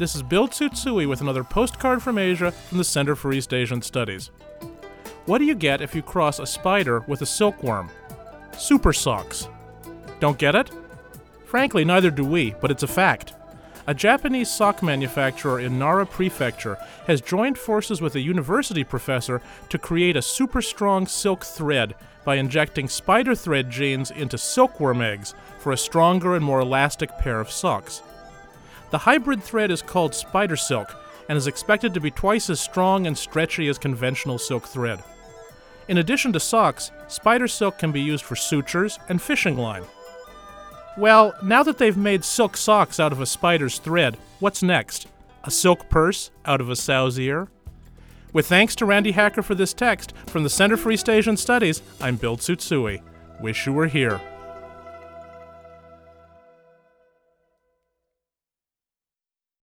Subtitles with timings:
[0.00, 3.82] This is Bill Tsutsui with another postcard from Asia from the Center for East Asian
[3.82, 4.30] Studies.
[5.26, 7.90] What do you get if you cross a spider with a silkworm?
[8.56, 9.50] Super socks.
[10.18, 10.70] Don't get it?
[11.44, 13.34] Frankly, neither do we, but it's a fact.
[13.86, 19.76] A Japanese sock manufacturer in Nara Prefecture has joined forces with a university professor to
[19.76, 21.94] create a super strong silk thread
[22.24, 27.38] by injecting spider thread genes into silkworm eggs for a stronger and more elastic pair
[27.38, 28.00] of socks.
[28.90, 30.94] The hybrid thread is called spider silk
[31.28, 35.02] and is expected to be twice as strong and stretchy as conventional silk thread.
[35.86, 39.84] In addition to socks, spider silk can be used for sutures and fishing line.
[40.96, 45.06] Well, now that they've made silk socks out of a spider's thread, what's next?
[45.44, 47.48] A silk purse out of a sow's ear?
[48.32, 51.82] With thanks to Randi Hacker for this text, from the Center for East Asian Studies,
[52.00, 53.02] I'm Bill Tsutsui.
[53.40, 54.20] Wish you were here.